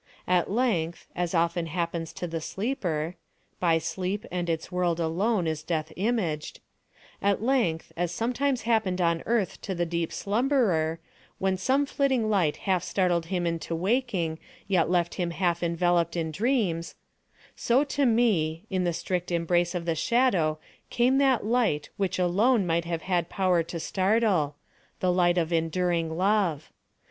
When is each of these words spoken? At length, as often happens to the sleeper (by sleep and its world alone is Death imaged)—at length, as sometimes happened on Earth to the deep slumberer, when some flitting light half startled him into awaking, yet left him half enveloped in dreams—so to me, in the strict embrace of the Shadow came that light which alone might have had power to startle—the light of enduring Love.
At 0.27 0.49
length, 0.49 1.05
as 1.15 1.35
often 1.35 1.67
happens 1.67 2.11
to 2.13 2.25
the 2.25 2.41
sleeper 2.41 3.17
(by 3.59 3.77
sleep 3.77 4.25
and 4.31 4.49
its 4.49 4.71
world 4.71 4.99
alone 4.99 5.45
is 5.45 5.61
Death 5.61 5.93
imaged)—at 5.95 7.43
length, 7.43 7.91
as 7.95 8.11
sometimes 8.11 8.63
happened 8.63 8.99
on 8.99 9.21
Earth 9.27 9.61
to 9.61 9.75
the 9.75 9.85
deep 9.85 10.11
slumberer, 10.11 10.99
when 11.37 11.55
some 11.55 11.85
flitting 11.85 12.31
light 12.31 12.57
half 12.65 12.81
startled 12.83 13.27
him 13.27 13.45
into 13.45 13.75
awaking, 13.75 14.39
yet 14.67 14.89
left 14.89 15.13
him 15.21 15.29
half 15.29 15.61
enveloped 15.61 16.15
in 16.17 16.31
dreams—so 16.31 17.83
to 17.83 18.03
me, 18.03 18.63
in 18.71 18.85
the 18.85 18.93
strict 18.93 19.31
embrace 19.31 19.75
of 19.75 19.85
the 19.85 19.93
Shadow 19.93 20.57
came 20.89 21.19
that 21.19 21.45
light 21.45 21.91
which 21.97 22.17
alone 22.17 22.65
might 22.65 22.85
have 22.85 23.03
had 23.03 23.29
power 23.29 23.61
to 23.61 23.79
startle—the 23.79 25.11
light 25.13 25.37
of 25.37 25.53
enduring 25.53 26.17
Love. 26.17 26.71